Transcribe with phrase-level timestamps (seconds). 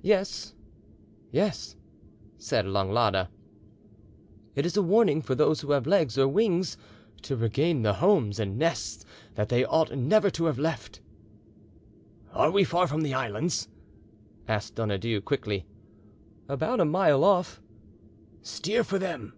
[0.00, 0.54] "Yes,
[1.32, 1.74] yes,"
[2.38, 3.26] said Langlade,
[4.54, 6.76] "it is a warning for those who have legs or wings
[7.22, 11.00] to regain the homes and nests that they ought never to have left."
[12.32, 13.66] "Are we far from the islands?"
[14.46, 15.66] asked Donadieu quickly.
[16.48, 17.60] "About a mile off."
[18.40, 19.32] "Steer for them."